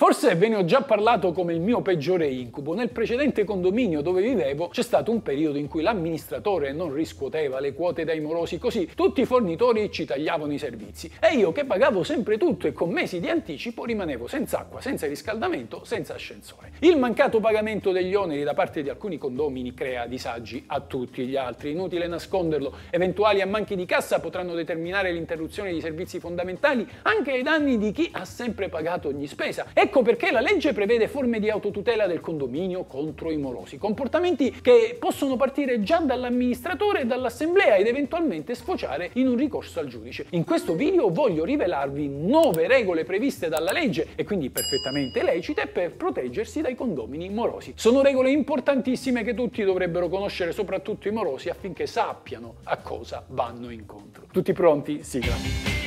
Forse 0.00 0.36
ve 0.36 0.46
ne 0.46 0.54
ho 0.54 0.64
già 0.64 0.82
parlato 0.82 1.32
come 1.32 1.52
il 1.52 1.60
mio 1.60 1.82
peggiore 1.82 2.28
incubo. 2.28 2.72
Nel 2.72 2.90
precedente 2.90 3.42
condominio 3.42 4.00
dove 4.00 4.22
vivevo 4.22 4.68
c'è 4.68 4.82
stato 4.82 5.10
un 5.10 5.22
periodo 5.22 5.58
in 5.58 5.66
cui 5.66 5.82
l'amministratore 5.82 6.72
non 6.72 6.94
riscuoteva 6.94 7.58
le 7.58 7.74
quote 7.74 8.04
dai 8.04 8.20
morosi, 8.20 8.58
così 8.58 8.88
tutti 8.94 9.22
i 9.22 9.24
fornitori 9.24 9.90
ci 9.90 10.04
tagliavano 10.04 10.52
i 10.52 10.58
servizi. 10.58 11.10
E 11.18 11.34
io 11.34 11.50
che 11.50 11.64
pagavo 11.64 12.04
sempre 12.04 12.38
tutto 12.38 12.68
e 12.68 12.72
con 12.72 12.90
mesi 12.90 13.18
di 13.18 13.28
anticipo 13.28 13.84
rimanevo 13.84 14.28
senza 14.28 14.60
acqua, 14.60 14.80
senza 14.80 15.08
riscaldamento, 15.08 15.82
senza 15.82 16.14
ascensore. 16.14 16.74
Il 16.78 16.96
mancato 16.96 17.40
pagamento 17.40 17.90
degli 17.90 18.14
oneri 18.14 18.44
da 18.44 18.54
parte 18.54 18.84
di 18.84 18.90
alcuni 18.90 19.18
condomini 19.18 19.74
crea 19.74 20.06
disagi 20.06 20.62
a 20.68 20.78
tutti 20.78 21.26
gli 21.26 21.34
altri. 21.34 21.72
Inutile 21.72 22.06
nasconderlo. 22.06 22.72
Eventuali 22.90 23.40
ammanchi 23.40 23.74
di 23.74 23.84
cassa 23.84 24.20
potranno 24.20 24.54
determinare 24.54 25.10
l'interruzione 25.10 25.72
di 25.72 25.80
servizi 25.80 26.20
fondamentali 26.20 26.86
anche 27.02 27.32
ai 27.32 27.42
danni 27.42 27.78
di 27.78 27.90
chi 27.90 28.08
ha 28.12 28.24
sempre 28.24 28.68
pagato 28.68 29.08
ogni 29.08 29.26
spesa. 29.26 29.66
E 29.74 29.86
Ecco 29.88 30.02
perché 30.02 30.30
la 30.30 30.42
legge 30.42 30.74
prevede 30.74 31.08
forme 31.08 31.40
di 31.40 31.48
autotutela 31.48 32.06
del 32.06 32.20
condominio 32.20 32.84
contro 32.84 33.30
i 33.30 33.38
morosi, 33.38 33.78
comportamenti 33.78 34.50
che 34.60 34.98
possono 35.00 35.36
partire 35.36 35.82
già 35.82 36.00
dall'amministratore 36.00 37.00
e 37.00 37.04
dall'assemblea 37.06 37.76
ed 37.76 37.86
eventualmente 37.86 38.54
sfociare 38.54 39.08
in 39.14 39.28
un 39.28 39.36
ricorso 39.36 39.80
al 39.80 39.86
giudice. 39.86 40.26
In 40.32 40.44
questo 40.44 40.74
video 40.74 41.08
voglio 41.08 41.42
rivelarvi 41.42 42.06
nuove 42.06 42.66
regole 42.66 43.04
previste 43.04 43.48
dalla 43.48 43.72
legge 43.72 44.08
e 44.14 44.24
quindi 44.24 44.50
perfettamente 44.50 45.22
lecite 45.22 45.68
per 45.68 45.92
proteggersi 45.92 46.60
dai 46.60 46.74
condomini 46.74 47.30
morosi. 47.30 47.72
Sono 47.74 48.02
regole 48.02 48.30
importantissime 48.30 49.24
che 49.24 49.32
tutti 49.32 49.64
dovrebbero 49.64 50.10
conoscere, 50.10 50.52
soprattutto 50.52 51.08
i 51.08 51.12
morosi, 51.12 51.48
affinché 51.48 51.86
sappiano 51.86 52.56
a 52.64 52.76
cosa 52.76 53.24
vanno 53.28 53.70
incontro. 53.70 54.26
Tutti 54.30 54.52
pronti? 54.52 55.02
Sigla. 55.02 55.77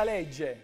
La 0.00 0.04
legge. 0.04 0.56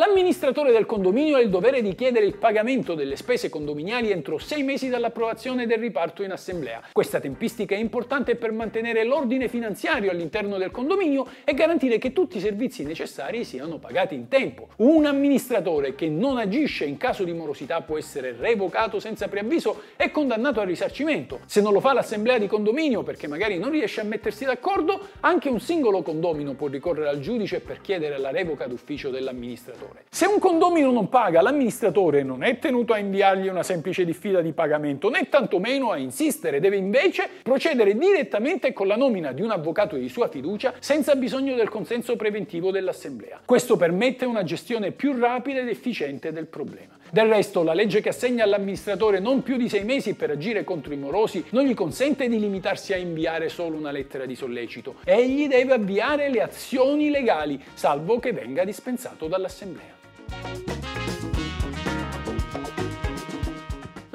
L'amministratore 0.00 0.72
del 0.72 0.86
condominio 0.86 1.36
ha 1.36 1.40
il 1.40 1.50
dovere 1.50 1.82
di 1.82 1.94
chiedere 1.94 2.24
il 2.24 2.38
pagamento 2.38 2.94
delle 2.94 3.16
spese 3.16 3.50
condominiali 3.50 4.10
entro 4.10 4.38
sei 4.38 4.62
mesi 4.62 4.88
dall'approvazione 4.88 5.66
del 5.66 5.76
riparto 5.76 6.22
in 6.22 6.30
assemblea. 6.30 6.80
Questa 6.90 7.20
tempistica 7.20 7.74
è 7.74 7.78
importante 7.78 8.34
per 8.36 8.50
mantenere 8.50 9.04
l'ordine 9.04 9.46
finanziario 9.48 10.10
all'interno 10.10 10.56
del 10.56 10.70
condominio 10.70 11.26
e 11.44 11.52
garantire 11.52 11.98
che 11.98 12.14
tutti 12.14 12.38
i 12.38 12.40
servizi 12.40 12.82
necessari 12.82 13.44
siano 13.44 13.76
pagati 13.76 14.14
in 14.14 14.28
tempo. 14.28 14.68
Un 14.76 15.04
amministratore 15.04 15.94
che 15.94 16.08
non 16.08 16.38
agisce 16.38 16.86
in 16.86 16.96
caso 16.96 17.22
di 17.24 17.34
morosità 17.34 17.82
può 17.82 17.98
essere 17.98 18.34
revocato 18.34 19.00
senza 19.00 19.28
preavviso 19.28 19.82
e 19.98 20.10
condannato 20.10 20.60
al 20.60 20.66
risarcimento. 20.66 21.40
Se 21.44 21.60
non 21.60 21.74
lo 21.74 21.80
fa 21.80 21.92
l'assemblea 21.92 22.38
di 22.38 22.46
condominio 22.46 23.02
perché 23.02 23.26
magari 23.26 23.58
non 23.58 23.70
riesce 23.70 24.00
a 24.00 24.04
mettersi 24.04 24.46
d'accordo, 24.46 25.08
anche 25.20 25.50
un 25.50 25.60
singolo 25.60 26.00
condomino 26.00 26.54
può 26.54 26.68
ricorrere 26.68 27.10
al 27.10 27.20
giudice 27.20 27.60
per 27.60 27.82
chiedere 27.82 28.16
la 28.16 28.30
revoca 28.30 28.66
d'ufficio 28.66 29.10
dell'amministratore 29.10 29.89
l'amministratore. 29.90 30.04
Se 30.08 30.26
un 30.26 30.38
condomino 30.38 30.90
non 30.90 31.08
paga, 31.08 31.42
l'amministratore 31.42 32.22
non 32.22 32.42
è 32.42 32.58
tenuto 32.58 32.92
a 32.92 32.98
inviargli 32.98 33.48
una 33.48 33.62
semplice 33.62 34.04
diffida 34.04 34.40
di 34.40 34.52
pagamento, 34.52 35.08
né 35.08 35.28
tantomeno 35.28 35.90
a 35.90 35.96
insistere, 35.96 36.60
deve 36.60 36.76
invece 36.76 37.28
procedere 37.42 37.96
direttamente 37.96 38.72
con 38.72 38.86
la 38.86 38.96
nomina 38.96 39.32
di 39.32 39.42
un 39.42 39.50
avvocato 39.50 39.96
di 39.96 40.08
sua 40.08 40.28
fiducia 40.28 40.74
senza 40.78 41.14
bisogno 41.16 41.54
del 41.54 41.68
consenso 41.68 42.16
preventivo 42.16 42.70
dell'Assemblea. 42.70 43.40
Questo 43.44 43.76
permette 43.76 44.24
una 44.24 44.44
gestione 44.44 44.92
più 44.92 45.18
rapida 45.18 45.60
ed 45.60 45.68
efficiente 45.68 46.32
del 46.32 46.46
problema. 46.46 46.98
Del 47.12 47.26
resto, 47.26 47.64
la 47.64 47.74
legge 47.74 48.00
che 48.00 48.10
assegna 48.10 48.44
all'amministratore 48.44 49.18
non 49.18 49.42
più 49.42 49.56
di 49.56 49.68
sei 49.68 49.82
mesi 49.82 50.14
per 50.14 50.30
agire 50.30 50.62
contro 50.62 50.92
i 50.92 50.96
morosi 50.96 51.44
non 51.50 51.64
gli 51.64 51.74
consente 51.74 52.28
di 52.28 52.38
limitarsi 52.38 52.92
a 52.92 52.96
inviare 52.96 53.48
solo 53.48 53.76
una 53.76 53.90
lettera 53.90 54.26
di 54.26 54.36
sollecito. 54.36 54.96
Egli 55.04 55.48
deve 55.48 55.72
avviare 55.72 56.30
le 56.30 56.40
azioni 56.40 57.10
legali, 57.10 57.60
salvo 57.74 58.20
che 58.20 58.32
venga 58.32 58.64
dispensato 58.64 59.26
dall'Assemblea. 59.26 59.98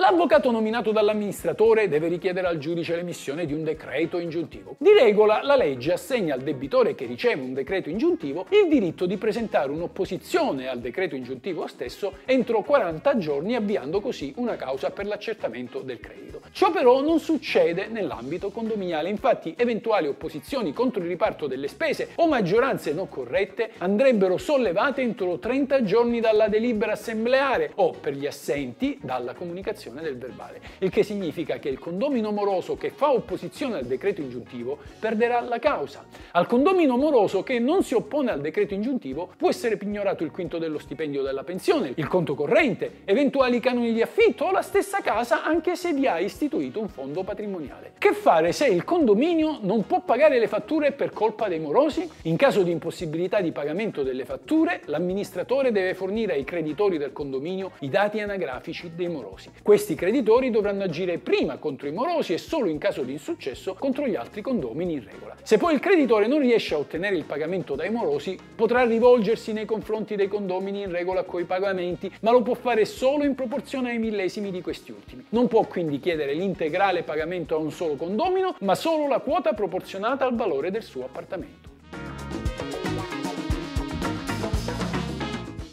L'avvocato 0.08 0.52
nominato 0.52 0.92
dall'amministratore 0.92 1.88
deve 1.88 2.10
richiedere 2.10 2.46
al 2.46 2.60
giudice 2.60 2.96
l'emissione 2.96 3.48
di 3.48 3.54
un 3.54 3.64
decreto 3.64 4.20
ingiuntivo. 4.20 4.76
Di 4.78 4.92
regola 4.92 5.42
la 5.42 5.56
legge 5.56 5.94
assegna 5.94 6.36
al 6.36 6.42
debitore 6.42 6.94
che 6.94 7.08
riceve 7.08 7.42
un 7.42 7.56
decreto 7.56 7.90
ingiuntivo 7.90 8.46
il 8.50 8.70
diritto 8.70 9.08
di 9.08 9.18
presentare 9.18 9.72
un'opposizione 9.72 10.68
al 10.68 10.78
decreto 10.78 11.16
ingiuntivo 11.16 11.66
stesso 11.66 12.18
entro 12.26 12.62
40 12.62 13.18
giorni 13.18 13.56
avviando 13.56 14.00
così 14.00 14.32
una 14.38 14.56
causa 14.56 14.92
per 14.92 15.08
l'accertamento 15.08 15.80
del 15.80 16.00
credito. 16.00 16.42
Ciò 16.52 16.70
però 16.70 17.02
non 17.02 17.20
succede 17.20 17.88
nell'ambito 17.88 18.52
condominiale, 18.52 19.10
infatti 19.10 19.56
eventuali 19.58 20.06
opposizioni 20.06 20.72
contro 20.72 21.02
il 21.02 21.08
riparto 21.08 21.48
delle 21.48 21.68
spese 21.68 22.10
o 22.18 22.28
maggioranze 22.28 22.94
non 22.94 23.10
corrette 23.10 23.72
andrebbero 23.80 24.38
sollevate 24.38 25.02
entro 25.02 25.40
30 25.40 25.84
giorni 25.84 26.20
dalla 26.20 26.48
delibera 26.48 26.92
assembleare 26.92 27.72
o 27.78 27.90
per 27.90 28.14
gli 28.14 28.28
assenti 28.28 29.00
dalla 29.02 29.34
comunicazione 29.34 29.94
approvazione 29.96 30.02
del 30.02 30.18
verbale, 30.18 30.62
il 30.80 30.90
che 30.90 31.04
significa 31.04 31.58
che 31.58 31.70
il 31.70 31.80
condomino 31.80 32.32
moroso 32.32 32.76
che 32.76 32.90
fa 32.90 33.12
opposizione 33.12 33.78
al 33.78 33.86
decreto 33.86 34.22
ingiuntivo 34.22 34.78
perderà 35.00 35.42
la 35.42 35.60
causa. 35.60 36.06
Al 36.32 36.48
condomino 36.48 36.98
moroso 36.98 37.44
che 37.44 37.60
non 37.60 37.84
si 37.84 37.94
oppone 37.94 38.32
al 38.32 38.42
decreto 38.42 38.74
ingiuntivo 38.74 39.32
può 39.38 39.50
essere 39.50 39.78
pignorato 39.78 40.24
il 40.24 40.32
quinto 40.32 40.58
dello 40.58 40.80
stipendio 40.80 41.22
della 41.22 41.44
pensione, 41.44 41.94
il 41.96 42.08
conto 42.08 42.36
corrente, 42.36 43.02
eventuali 43.06 43.60
canoni 43.60 43.94
di 43.94 44.02
affitto 44.02 44.46
o 44.46 44.52
la 44.52 44.62
stessa 44.62 45.02
casa 45.02 45.44
anche 45.44 45.76
se 45.76 45.94
vi 45.94 46.08
ha 46.08 46.20
istituito 46.20 46.80
un 46.80 46.90
fondo 46.90 47.24
patrimoniale. 47.24 47.94
Che 47.98 48.14
fare 48.14 48.52
se 48.52 48.68
il 48.68 48.84
condominio 48.84 49.60
non 49.62 49.86
può 49.86 50.02
pagare 50.02 50.40
le 50.40 50.48
fatture 50.48 50.92
per 50.92 51.12
colpa 51.12 51.48
dei 51.48 51.60
morosi? 51.60 52.10
In 52.24 52.36
caso 52.36 52.64
di 52.64 52.72
impossibilità 52.72 53.42
di 53.42 53.52
pagamento 53.52 54.04
delle 54.04 54.26
fatture, 54.26 54.82
l'amministratore 54.86 55.72
deve 55.72 55.94
fornire 55.94 56.34
ai 56.34 56.44
creditori 56.44 56.98
del 56.98 57.14
condominio 57.14 57.72
i 57.80 57.90
dati 57.90 58.20
anagrafici 58.20 58.92
dei 58.96 59.08
morosi. 59.08 59.52
Questi 59.62 59.85
questi 59.86 60.04
creditori 60.04 60.50
dovranno 60.50 60.82
agire 60.82 61.20
prima 61.20 61.58
contro 61.58 61.88
i 61.88 61.92
morosi 61.92 62.34
e 62.34 62.40
solo 62.40 62.70
in 62.70 62.80
caso 62.80 63.04
di 63.04 63.12
insuccesso 63.12 63.76
contro 63.76 64.08
gli 64.08 64.16
altri 64.16 64.42
condomini 64.42 64.94
in 64.94 65.04
regola. 65.08 65.36
Se 65.44 65.60
poi 65.60 65.76
il 65.76 65.80
creditore 65.80 66.26
non 66.26 66.40
riesce 66.40 66.74
a 66.74 66.80
ottenere 66.80 67.16
il 67.16 67.26
pagamento 67.26 67.76
dai 67.76 67.92
morosi, 67.92 68.36
potrà 68.56 68.84
rivolgersi 68.84 69.54
nei 69.54 69.66
confronti 69.66 70.16
dei 70.16 70.28
condomini 70.28 70.82
in 70.82 70.92
regola 70.92 71.22
coi 71.22 71.44
pagamenti, 71.44 72.12
ma 72.22 72.32
lo 72.32 72.42
può 72.42 72.56
fare 72.56 72.84
solo 72.86 73.26
in 73.26 73.36
proporzione 73.36 73.92
ai 73.92 74.00
millesimi 74.00 74.50
di 74.50 74.62
questi 74.62 74.92
ultimi. 74.92 75.24
Non 75.30 75.48
può 75.48 75.62
quindi 75.68 76.00
chiedere 76.00 76.34
l'integrale 76.34 77.04
pagamento 77.04 77.54
a 77.54 77.60
un 77.60 77.70
solo 77.70 77.94
condomino, 77.94 78.56
ma 78.62 78.74
solo 78.74 79.08
la 79.08 79.20
quota 79.20 79.54
proporzionata 79.54 80.26
al 80.26 80.36
valore 80.36 80.72
del 80.72 80.82
suo 80.82 81.04
appartamento. 81.04 81.75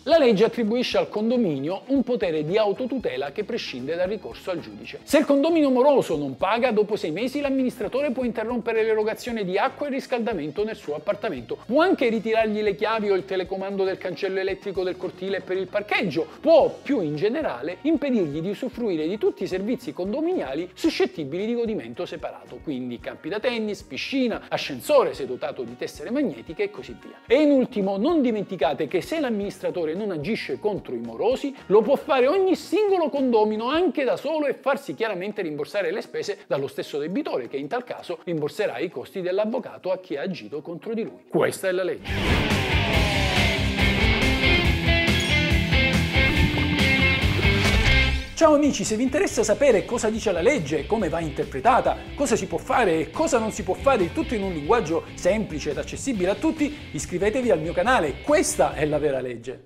La 0.07 0.19
legge 0.19 0.45
attribuisce 0.45 0.99
al 0.99 1.09
condominio 1.09 1.83
un 1.87 2.03
potere 2.03 2.45
di 2.45 2.59
autotutela 2.59 3.31
che 3.31 3.45
prescinde 3.45 3.95
dal 3.95 4.09
ricorso 4.09 4.51
al 4.51 4.59
giudice. 4.59 4.99
Se 5.05 5.19
il 5.19 5.25
condominio 5.25 5.71
moroso 5.71 6.17
non 6.17 6.37
paga, 6.37 6.73
dopo 6.73 6.97
sei 6.97 7.13
mesi 7.13 7.41
l'amministratore 7.41 8.11
può 8.11 8.25
interrompere 8.25 8.83
l'erogazione 8.83 9.45
di 9.45 9.57
acqua 9.57 9.87
e 9.87 9.91
riscaldamento 9.91 10.65
nel 10.65 10.75
suo 10.75 10.97
appartamento. 10.97 11.57
Può 11.67 11.83
anche 11.83 12.09
ritirargli 12.09 12.63
le 12.63 12.75
chiavi 12.75 13.11
o 13.11 13.15
il 13.15 13.25
telecomando 13.25 13.85
del 13.85 13.97
cancello 13.97 14.41
elettrico 14.41 14.83
del 14.83 14.97
cortile 14.97 15.41
per 15.41 15.57
il 15.57 15.69
parcheggio. 15.69 16.27
Può, 16.41 16.81
più 16.83 17.01
in 17.01 17.15
generale, 17.15 17.77
impedirgli 17.83 18.41
di 18.41 18.51
usufruire 18.51 19.07
di 19.07 19.19
tutti 19.19 19.45
i 19.45 19.47
servizi 19.47 19.93
condominiali 19.93 20.69
suscettibili 20.75 21.47
di 21.47 21.55
godimento 21.55 22.07
separato, 22.07 22.59
quindi 22.65 22.99
campi 22.99 23.29
da 23.29 23.39
tennis, 23.39 23.83
piscina, 23.83 24.47
ascensore 24.49 25.15
se 25.15 25.27
dotato 25.27 25.63
di 25.63 25.77
tessere 25.77 26.11
magnetiche 26.11 26.65
e 26.65 26.71
così 26.73 26.97
via. 27.01 27.21
E 27.25 27.41
in 27.41 27.53
ultimo, 27.53 27.99
non 27.99 28.21
dimenticate 28.21 28.89
che 28.89 29.01
se 29.01 29.21
l'amministratore 29.21 29.91
non 29.95 30.11
agisce 30.11 30.59
contro 30.59 30.95
i 30.95 30.99
morosi, 30.99 31.55
lo 31.67 31.83
può 31.83 31.97
fare 31.97 32.27
ogni 32.27 32.57
singolo 32.57 33.09
condomino 33.09 33.69
anche 33.69 34.05
da 34.05 34.17
solo 34.17 34.47
e 34.47 34.55
farsi 34.55 34.95
chiaramente 34.95 35.43
rimborsare 35.43 35.91
le 35.91 36.01
spese 36.01 36.39
dallo 36.47 36.67
stesso 36.67 36.99
debitore 36.99 37.49
che 37.49 37.57
in 37.57 37.69
tal 37.69 37.85
caso 37.85 38.19
rimborserà 38.25 38.79
i 38.79 38.91
costi 38.91 39.21
dell'avvocato 39.21 39.91
a 39.91 39.99
chi 39.99 40.17
ha 40.17 40.23
agito 40.23 40.61
contro 40.61 40.95
di 40.95 41.03
lui. 41.03 41.25
Questa 41.29 41.69
è 41.69 41.73
la 41.73 41.83
legge. 41.83 42.63
Ciao 48.43 48.55
amici, 48.55 48.83
se 48.83 48.97
vi 48.97 49.05
interessa 49.05 49.45
sapere 49.45 49.85
cosa 49.85 50.11
dice 50.11 50.33
la 50.33 50.41
legge, 50.41 50.85
come 50.85 51.09
va 51.09 51.21
interpretata, 51.21 51.97
cosa 52.17 52.35
si 52.35 52.49
può 52.49 52.59
fare 52.59 52.99
e 52.99 53.11
cosa 53.13 53.39
non 53.39 53.53
si 53.53 53.63
può 53.63 53.75
fare, 53.75 54.03
il 54.03 54.13
tutto 54.13 54.35
in 54.35 54.43
un 54.43 54.53
linguaggio 54.53 55.05
semplice 55.15 55.71
ed 55.71 55.79
accessibile 55.79 56.31
a 56.31 56.35
tutti, 56.35 56.77
iscrivetevi 56.91 57.53
al 57.53 57.61
mio 57.61 57.73
canale, 57.73 58.17
questa 58.25 58.75
è 58.75 58.85
la 58.85 58.99
vera 58.99 59.21
legge. 59.21 59.61